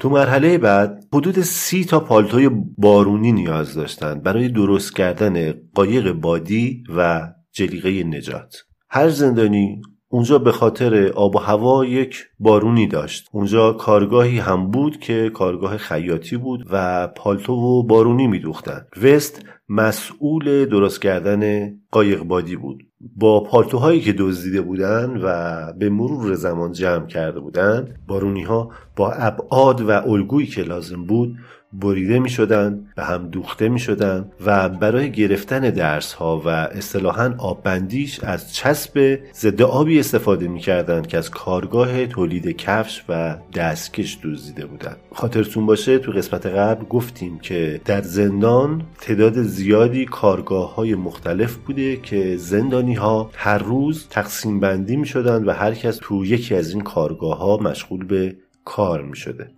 [0.00, 6.84] تو مرحله بعد حدود سی تا پالتوی بارونی نیاز داشتن برای درست کردن قایق بادی
[6.96, 8.56] و جلیقه نجات.
[8.90, 13.28] هر زندانی اونجا به خاطر آب و هوا یک بارونی داشت.
[13.32, 18.86] اونجا کارگاهی هم بود که کارگاه خیاطی بود و پالتو و بارونی میدوختن.
[19.02, 22.82] وست مسئول درست کردن قایق بادی بود.
[23.16, 29.12] با پالتوهایی که دزدیده بودن و به مرور زمان جمع کرده بودن بارونی ها با
[29.12, 31.36] ابعاد و الگویی که لازم بود
[31.72, 37.34] بریده می شدن به هم دوخته می شدن و برای گرفتن درس ها و اصطلاحا
[37.38, 44.18] آببندیش از چسب ضد آبی استفاده می کردن که از کارگاه تولید کفش و دستکش
[44.24, 50.94] دزدیده بودن خاطرتون باشه تو قسمت قبل گفتیم که در زندان تعداد زیادی کارگاه های
[50.94, 56.24] مختلف بوده که زندانی ها هر روز تقسیم بندی می شدن و هر کس تو
[56.24, 59.50] یکی از این کارگاه ها مشغول به کار می شده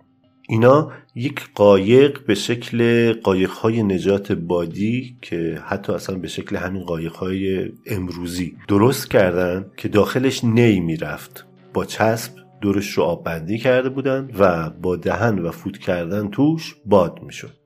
[0.51, 6.83] اینا یک قایق به شکل قایق های نجات بادی که حتی اصلا به شکل همین
[6.83, 11.45] قایق های امروزی درست کردن که داخلش نی می‌رفت.
[11.73, 16.75] با چسب دورش رو آب بندی کرده بودن و با دهن و فوت کردن توش
[16.85, 17.60] باد می‌شد.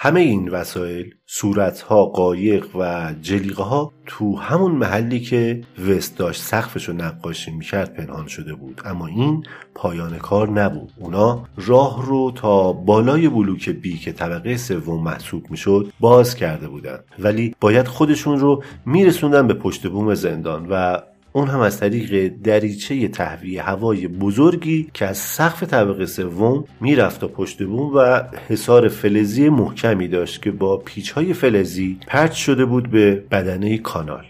[0.00, 6.88] همه این وسایل صورتها قایق و جلیقه ها تو همون محلی که وست داشت سقفش
[6.88, 8.80] رو نقاشی می‌کرد پنهان شده بود.
[8.84, 10.92] اما این پایان کار نبود.
[10.96, 16.98] اونا راه رو تا بالای بلوک بی که طبقه سوم محسوب می‌شد باز کرده بودن.
[17.18, 20.98] ولی باید خودشون رو میرسوندن به پشت بوم زندان و
[21.32, 27.28] اون هم از طریق دریچه تهویه هوای بزرگی که از سقف طبقه سوم می‌رفت تا
[27.28, 32.90] پشت بوم و حصار فلزی محکمی داشت که با پیچ های فلزی پرچ شده بود
[32.90, 34.24] به بدنه کانال.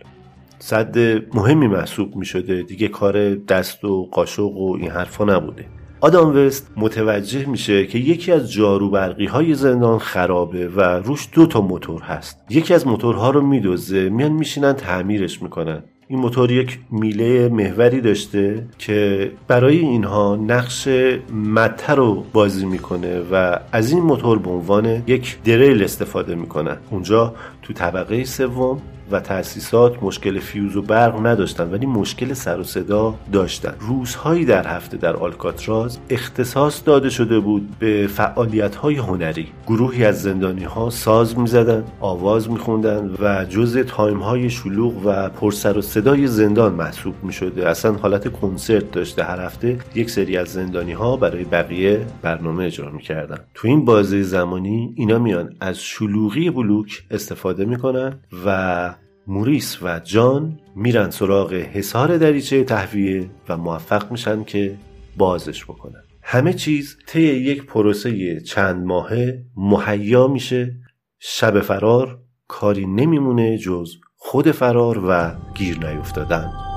[0.59, 0.99] صد
[1.35, 5.65] مهمی محسوب می شده دیگه کار دست و قاشق و این حرفا نبوده.
[6.01, 11.61] آدام وست متوجه میشه که یکی از جاروبرقی های زندان خرابه و روش دو تا
[11.61, 12.45] موتور هست.
[12.51, 14.09] یکی از موتورها رو میدوزه.
[14.09, 15.83] میان میشینن تعمیرش می‌کنن.
[16.11, 20.89] این موتور یک میله محوری داشته که برای اینها نقش
[21.33, 27.35] مته رو بازی می‌کنه و از این موتور به عنوان یک دریل استفاده می‌کنن اونجا
[27.69, 33.15] تو طبقه سوم و تأسیسات مشکل فیوز و برق نداشتن ولی مشکل سر و صدا
[33.33, 33.75] داشتن.
[33.81, 39.49] روزهایی در هفته در آلکاتراز اختصاص داده شده بود به فعالیت های هنری.
[39.67, 45.53] گروهی از زندانی ها ساز می‌زدن آواز میخوندن و جز تایم های شلوغ و پر
[45.53, 50.49] سر و صدای زندان محسوب می‌شده اصلا حالت کنسرت داشته هر هفته یک سری از
[50.49, 53.39] زندانی ها برای بقیه برنامه اجرا می‌کردن.
[53.55, 58.95] تو این بازه زمانی اینا میان از شلوغی بلوک استفاده می‌کنن و
[59.27, 64.77] موریس و جان میرن سراغ حصار دریچه تهویه و موفق میشن که
[65.17, 66.03] بازش بکنن.
[66.23, 70.77] همه چیز طی یک پروسه چند ماهه مهیا میشه.
[71.19, 76.68] شب فرار کاری نمیمونه جز خود فرار و گیر نیفتادن.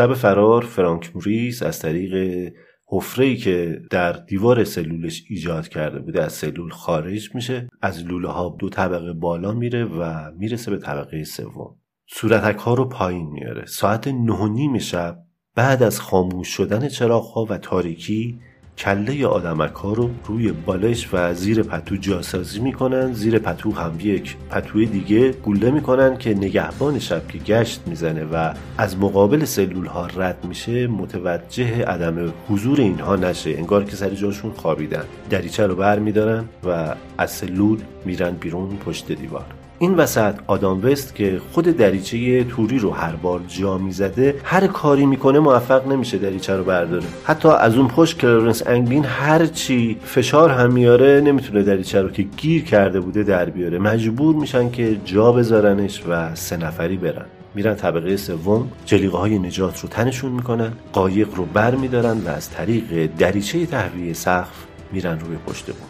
[0.00, 2.52] شب فرار فرانک موریس از طریق
[2.86, 8.56] حفره‌ای که در دیوار سلولش ایجاد کرده بوده از سلول خارج میشه از لوله ها
[8.58, 11.76] دو طبقه بالا میره و می‌رسه به طبقه سوم.
[12.06, 13.66] صورتک ها رو پایین میاره.
[13.66, 15.18] ساعت نه و نیم شب
[15.54, 18.40] بعد از خاموش شدن چراغ ها و تاریکی
[18.80, 23.12] کله آدمک ها رو روی بالش و زیر پتو جاسازی می‌کنن.
[23.12, 28.54] زیر پتو هم یک پتوی دیگه گوله می‌کنن که نگهبان شب که گشت می‌زنه و
[28.78, 33.50] از مقابل سلول ها رد میشه متوجه عدم حضور اینها نشه.
[33.50, 35.04] انگار که سر جاشون خوابیدن.
[35.30, 39.44] دریچه رو بر میدارن و از سلول میرن بیرون پشت دیوار.
[39.82, 45.06] این وسط آدام وست که خود دریچه توری رو هر بار جا می‌زده هر کاری
[45.06, 47.04] می‌کنه موفق نمیشه دریچه رو برداره.
[47.24, 52.22] حتی از اون پشت کلارنس انگلین هر چی فشار هم میاره نمی‌تونه دریچه رو که
[52.22, 53.78] گیر کرده بوده در بیاره.
[53.78, 57.26] مجبور میشن که جا بذارنش و سه نفری برن.
[57.54, 62.50] میرن طبقه سوم جلیقه های نجات رو تنشون می‌کنن قایق رو بر میدارن و از
[62.50, 65.89] طریق دریچه تهویه سقف میرن روی پشت بوم.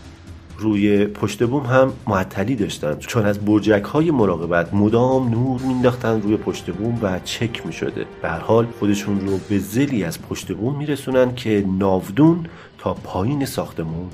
[0.60, 2.94] روی پشت بوم هم معطلی داشتن.
[2.98, 8.06] چون از برجک های مراقبت مدام نور مینداختن روی پشت بوم و چک می‌شده.
[8.22, 12.46] به هر حال خودشون رو به زلی از پشت بوم میرسونن که ناودون
[12.78, 14.08] تا پایین ساختمون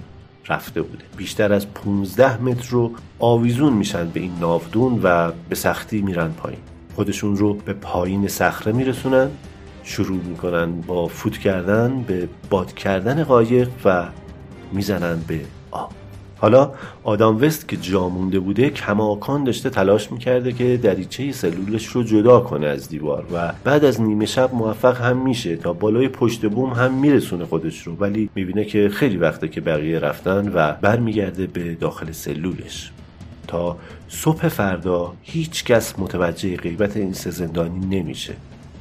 [0.48, 1.04] رفته بوده.
[1.16, 6.60] بیشتر از 15 متر رو آویزون میشن به این ناودون و به سختی میرن پایین.
[6.94, 9.28] خودشون رو به پایین صخره میرسونن
[9.84, 14.04] شروع می‌کنن با فوت کردن به باد کردن قایق و
[14.72, 15.40] می‌زنن به
[15.70, 16.05] آب.
[16.38, 16.72] حالا
[17.04, 22.40] آدام وست که جا مونده بوده کماکان داشته تلاش می‌کرده که دریچه سلولش رو جدا
[22.40, 26.70] کنه از دیوار و بعد از نیمه شب موفق هم میشه تا بالای پشت بوم
[26.70, 27.96] هم میرسونه خودش رو.
[27.96, 32.92] ولی می‌بینه که خیلی وقته که بقیه رفتن و برمیگرده به داخل سلولش.
[33.48, 33.76] تا
[34.08, 38.34] صبح فردا هیچ کس متوجه غیبت این سه زندانی نمیشه.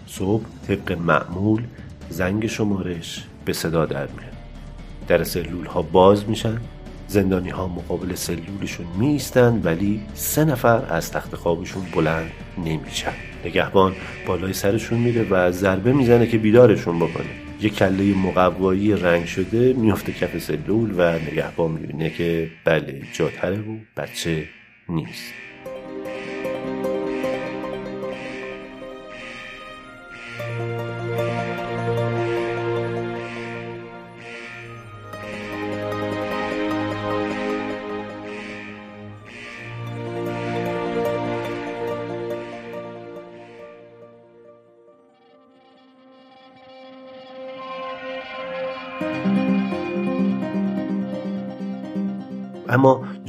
[0.07, 1.63] صبح طبق معمول
[2.09, 4.35] زنگ شمارش به صدا در میاد.
[5.07, 6.57] در سلول ها باز میشن.
[7.07, 13.13] زندانی ها مقابل سلولشون میستن ولی سه نفر از تخت خوابشون بلند نمیشن.
[13.45, 13.93] نگهبان
[14.27, 17.29] بالای سرشون میره و ضربه می‌زنه که بیدارشون بکنه.
[17.61, 23.77] یه کله مقوایی رنگ شده میفته کف سلول و نگهبان می‌بینه که بله جاتره و
[23.97, 24.43] بچه
[24.89, 25.33] نیست.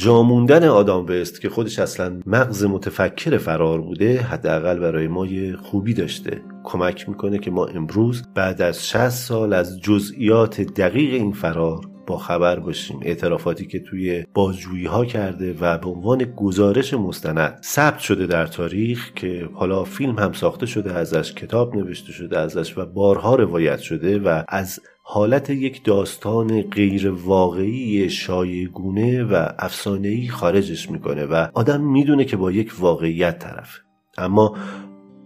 [0.07, 5.95] جاموندن آدام وست که خودش اصلا مغز متفکر فرار بوده حداقل برای ما یه خوبی
[5.95, 6.43] داشته.
[6.65, 12.19] کمک می‌کنه که ما امروز بعد از 60 سال از جزئیات دقیق این فرار با
[12.19, 13.01] خبر باشیم.
[13.03, 19.13] اعترافاتی که توی بازجویی ها کرده و به عنوان گزارش مستند ثبت شده در تاریخ
[19.15, 24.19] که حالا فیلم هم ساخته شده ازش کتاب نوشته شده ازش و بارها روایت شده
[24.19, 32.25] و از حالت یک داستان غیر واقعی شایگونه و افسانه‌ای خارجش می‌کنه و آدم می‌دونه
[32.25, 33.79] که با یک واقعیت طرف
[34.19, 34.57] اما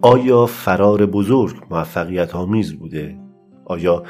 [0.02, 3.16] آیا فرار بزرگ موفقیت آمیز بوده؟
[3.64, 4.02] آیا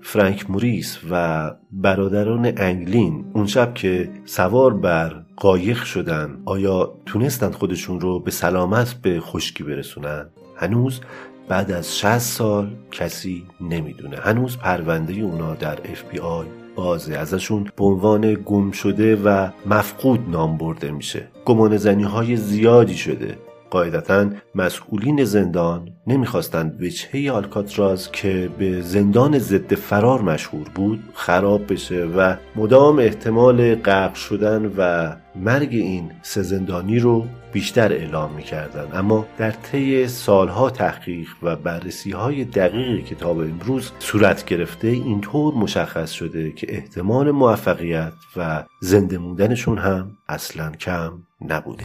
[0.00, 8.00] فرانک موریس و برادران انگلین اون شب که سوار بر قایق شدن آیا تونستند خودشون
[8.00, 11.00] رو به سلامت به خشکی برسونن؟ هنوز
[11.48, 14.16] بعد از 60 سال کسی نمی‌دونه.
[14.16, 17.14] هنوز پرونده اونا در FBI بازه.
[17.14, 21.28] ازشون به عنوان گم شده و مفقود نام برده میشه.
[21.44, 23.38] گمان زنی های زیادی شده.
[23.70, 32.04] قاعدتا مسئولین زندان نمی‌خواستند وجهه آلکاتراز که به زندان ضد فرار مشهور بود خراب بشه
[32.04, 39.26] و مدام احتمال غرق شدن و مرگ این سه زندانی رو بیشتر اعلام می‌کردن اما
[39.38, 46.52] در طی سالها تحقیق و بررسی های دقیق کتاب امروز صورت گرفته اینطور مشخص شده
[46.52, 51.12] که احتمال موفقیت و زنده موندنشون هم اصلا کم
[51.48, 51.84] نبوده.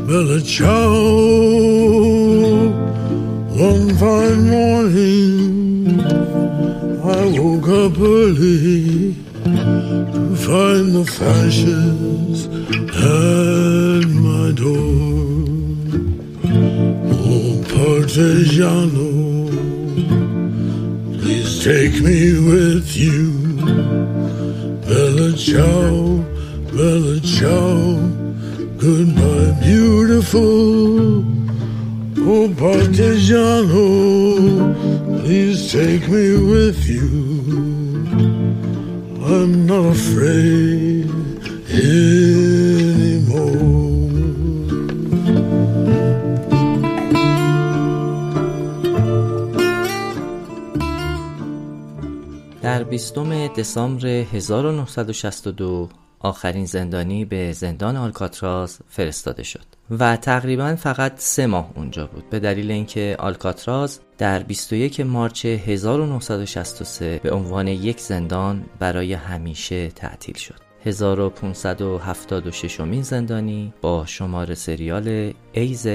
[0.07, 1.55] bella ciao.
[3.57, 12.47] One fine morning, I woke up early to find the fashions
[12.91, 15.45] at my door.
[17.15, 19.09] Oh, Partigiano,
[21.21, 23.31] please take me with you.
[24.85, 26.25] Bella ciao,
[26.73, 27.99] bella ciao,
[28.77, 31.34] goodbye, beautiful.
[32.27, 33.85] Oh, Partigiano,
[35.21, 37.09] please take me with you.
[39.23, 41.07] I'm not afraid
[41.69, 42.15] anymore.
[52.61, 53.13] در 20
[53.57, 59.74] دسامبر 1962 آخرین زندانی به زندان آلکاتراز فرستاده شد.
[59.91, 62.29] و تقریبا فقط سه ماه اونجا بود.
[62.29, 70.37] به دلیل اینکه آلکاتراز در 21 مارچ 1963 به عنوان یک زندان برای همیشه تعطیل
[70.37, 70.65] شد.
[70.85, 75.87] 1576 مین زندانی با شماره سریال AZ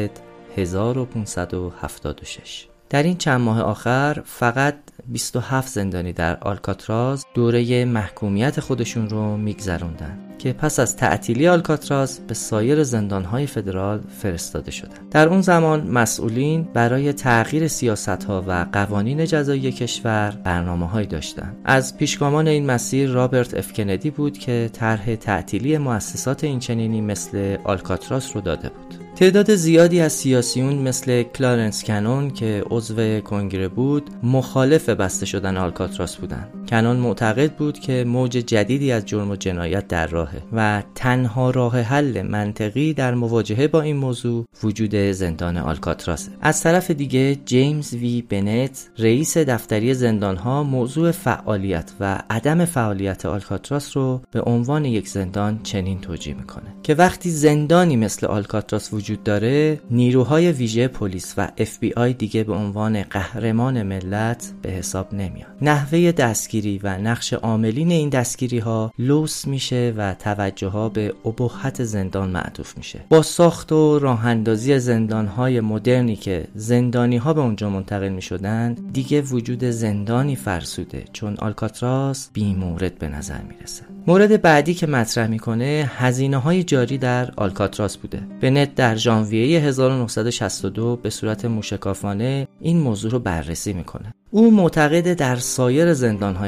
[0.57, 4.75] 1576 در این چند ماه آخر فقط
[5.09, 12.35] 27 زندانی در آلکاتراز دوره محکومیت خودشون رو میگذروندن که پس از تعطیلی آلکاتراز به
[12.35, 15.09] سایر زندانهای فدرال فرستاده شدند.
[15.11, 21.57] در اون زمان مسئولین برای تغییر سیاست ها و قوانین جزایی کشور برنامه هایی داشتن.
[21.65, 28.31] از پیشگامان این مسیر رابرت اف کندی بود که طرح تعطیلی مؤسسات اینچنینی مثل آلکاتراز
[28.35, 29.10] رو داده بود.
[29.17, 36.17] تعداد زیادی از سیاسیون مثل کلارنس کنون که عضو کنگره بود مخالف بسته شدن آلکاتراس
[36.17, 36.60] بودند.
[36.71, 41.81] کنون معتقد بود که موج جدیدی از جرم و جنایت در راهه و تنها راه
[41.81, 46.31] حل منطقی در مواجهه با این موضوع وجود زندان آلکاتراسه.
[46.41, 53.97] از طرف دیگه جیمز وی بنت رئیس دفتر زندانها موضوع فعالیت و عدم فعالیت آلکاتراس
[53.97, 59.81] رو به عنوان یک زندان چنین توجیه می‌کنه که وقتی زندانی مثل آلکاتراس وجود داره
[59.91, 65.51] نیروهای ویژه پلیس و اف بی آی دیگه به عنوان قهرمان ملت به حساب نمیاد
[65.63, 66.13] نحوه
[66.61, 72.31] دستگیری و نقش عاملین این دستگیری ها لوس میشه و توجه ها به ابهت زندان
[72.31, 73.01] معطوف میشه.
[73.09, 78.93] با ساخت و راه اندازی زندان های مدرنی که زندانی ها به اونجا منتقل می‌شدند
[78.93, 83.83] دیگه وجود زندانی فرسوده چون آلکاتراس بی مورد به نظر می‌رسه.
[84.07, 88.23] مورد بعدی که مطرح می‌کنه هزینه های جاری در آلکاتراس بوده.
[88.41, 94.15] بنت در ژانویه 1962 به صورت موشکافانه این موضوع رو بررسی می‌کنه.
[94.31, 95.95] او معتقده در سایر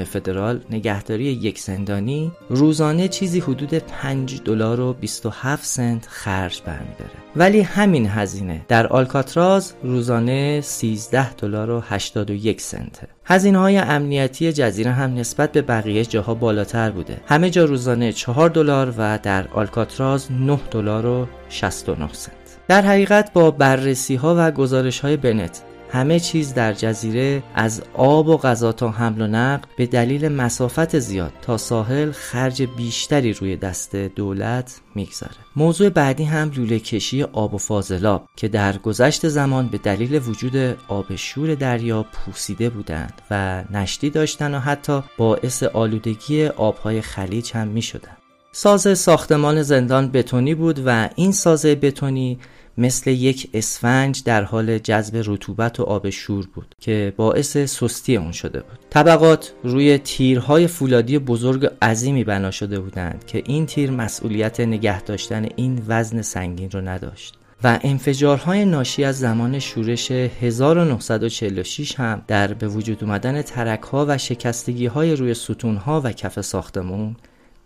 [0.05, 7.61] فدرال نگهداری یک زندانی روزانه چیزی حدود 5 دلار و 27 سنت خرج برمیداره ولی
[7.61, 15.15] همین هزینه در آلکاتراز روزانه 13 دلار و 81 سنته هزینه های امنیتی جزیره هم
[15.15, 17.21] نسبت به بقیه جاها بالاتر بوده.
[17.27, 22.33] همه جا روزانه 4 دلار و در آلکاتراز 9 دلار و 69 سنت.
[22.69, 25.63] در حقیقت با بررسی ها و گزارش های بنت
[25.93, 30.99] همه چیز در جزیره از آب و غذا تا حمل و نقل به دلیل مسافت
[30.99, 37.55] زیاد تا ساحل خرج بیشتری روی دست دولت می‌گذاره موضوع بعدی هم لوله کشی آب
[37.55, 43.65] و فاضلاب که در گذشت زمان به دلیل وجود آب شور دریا پوسیده بودند و
[43.71, 48.17] نشتی داشتن و حتی باعث آلودگی آبهای خلیج هم می شدن.
[48.55, 52.39] ساز ساختمان زندان بتونی بود و این ساز بتونی
[52.79, 58.33] مثل یک اسفنج در حال جذب رطوبت و آب شور بود که باعث سستی اون
[58.33, 58.79] شده بود.
[58.91, 65.49] طبقات روی تیرهای فولادی بزرگ عظیمی بنا شده بودند که این تیر مسئولیت نگه داشتن
[65.57, 67.35] این وزن سنگین رو نداشت.
[67.65, 74.87] و انفجارهای ناشی از زمان شورش 1946 هم در به وجود اومدن ترکها و شکستگی
[74.87, 77.17] های روی ستونها و کف ساختمون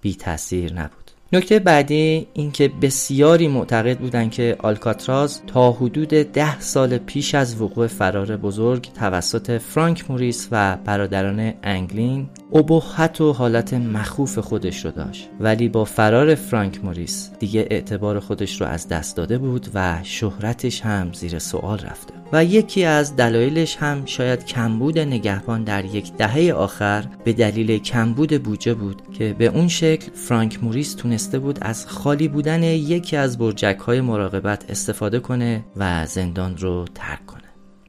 [0.01, 1.06] بی تاثیر نبود.
[1.33, 7.87] نکته بعدی اینکه بسیاری معتقد بودند که آلکاتراز تا حدود ده سال پیش از وقوع
[7.87, 15.29] فرار بزرگ توسط فرانک موریس و برادران انگلین ابهت و حالت مخوف خودش رو داشت.
[15.41, 20.81] ولی با فرار فرانک موریس دیگه اعتبار خودش رو از دست داده بود و شهرتش
[20.81, 22.15] هم زیر سوال رفته.
[22.33, 28.43] و یکی از دلایلش هم شاید کمبود نگهبان در یک دهه آخر به دلیل کمبود
[28.43, 33.39] بودجه بود که به اون شکل فرانک موریس تونسته بود از خالی بودن یکی از
[33.39, 37.46] برجک های مراقبت استفاده کنه و زندان رو ترک کنه.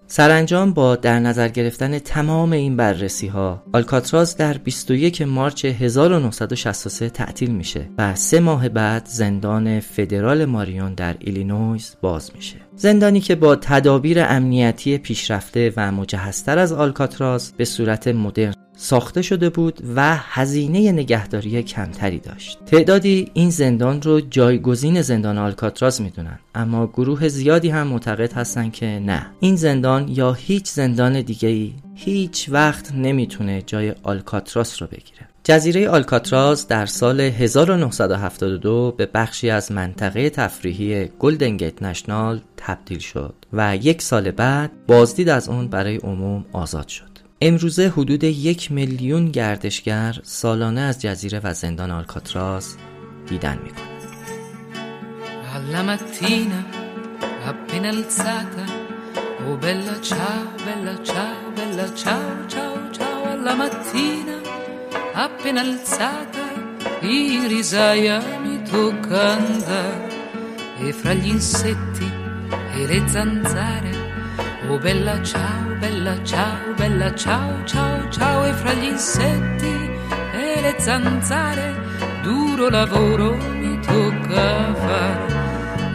[0.09, 7.51] سرانجام با در نظر گرفتن تمام این بررسی ها آلکاتراز در 21 مارچ 1963 تعطیل
[7.51, 12.55] میشه و سه ماه بعد زندان فدرال ماریون در ایلینویز باز میشه.
[12.75, 19.49] زندانی که با تدابیر امنیتی پیشرفته و مجهزتر از آلکاتراز به صورت مدرن ساخته شده
[19.49, 22.59] بود و هزینه نگهداری کمتری داشت.
[22.65, 28.85] تعدادی این زندان رو جایگزین زندان آلکاتراز می‌دونن اما گروه زیادی هم معتقد هستن که
[28.85, 29.25] نه.
[29.39, 35.27] این زندان یا هیچ زندان دیگه ای هیچ وقت نمی‌تونه جای آلکاتراز رو بگیره.
[35.43, 43.33] جزیره آلکاتراز در سال 1972 به بخشی از منطقه تفریحی گلدن گیت نشنال تبدیل شد
[43.53, 47.16] و یک سال بعد بازدید از اون برای عموم آزاد شد.
[47.41, 52.75] امروزه حدود یک میلیون گردشگر سالانه از جزیره و زندان آلکاتراز
[53.27, 53.59] دیدن
[59.49, 59.57] oh
[68.69, 70.07] tocca andare
[70.79, 72.11] e fra gli insetti
[72.75, 74.06] e le zanzare.
[74.69, 79.89] Oh bella ciao, bella ciao, bella ciao, ciao, ciao e fra gli insetti
[80.33, 81.73] e le zanzare
[82.21, 85.35] duro lavoro mi tocca fare.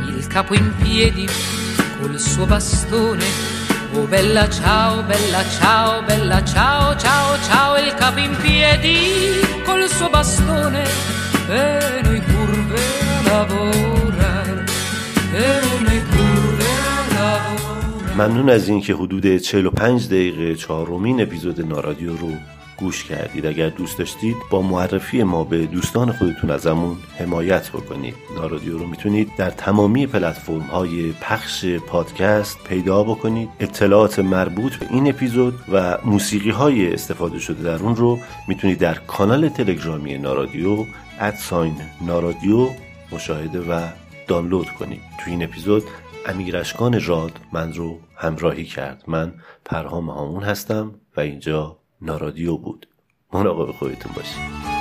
[0.08, 1.28] Il capo in piedi
[2.00, 3.24] col suo bastone.
[3.92, 10.08] Oh bella ciao, bella ciao, bella ciao, ciao, ciao, il capo in piedi col suo
[10.08, 10.82] bastone
[11.46, 12.80] e noi curve
[13.18, 14.64] a lavorare,
[15.34, 16.11] e noi.
[18.14, 22.28] ممنون از اینکه حدود 45 دقیقه چهارمین اپیزود نارادیو رو
[22.76, 23.46] گوش کردید.
[23.46, 28.14] اگر دوست داشتید با معرفی ما به دوستان خودتون ازمون حمایت بکنید.
[28.36, 33.48] نارادیو رو می‌تونید در تمامی پلتفرم های پخش پادکست پیدا بکنید.
[33.60, 38.94] اطلاعات مربوط به این اپیزود و موسیقی های استفاده شده در اون رو می‌تونید در
[38.94, 40.84] کانال تلگرامی نارادیو
[41.20, 41.74] ادساین
[42.06, 42.68] نارادیو
[43.12, 43.80] مشاهده و
[44.26, 45.00] دانلود کنید.
[45.24, 45.82] تو این اپیزود
[46.26, 49.04] امیر اشکان راد من رو همراهی کرد.
[49.06, 52.88] من پرهام هامون هستم و اینجا نارادیو بود.
[53.32, 54.71] مراقب خودتون باشید.